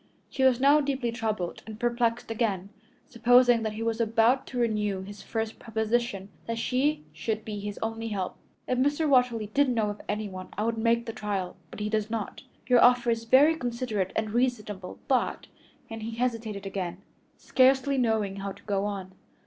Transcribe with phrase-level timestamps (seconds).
[0.31, 2.69] She was now deeply troubled and perplexed again,
[3.07, 7.77] supposing that he was about to renew his first proposition that she should be his
[7.83, 8.35] only help.
[8.67, 9.07] "If Mr.
[9.07, 12.41] Watterly did know of anyone I would make the trial, but he does not.
[12.65, 15.45] Your offer is very considerate and reasonable, but"
[15.91, 17.03] and he hesitated again,
[17.37, 19.11] scarcely knowing how to go on.